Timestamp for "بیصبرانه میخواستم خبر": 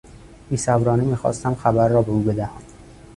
0.49-1.87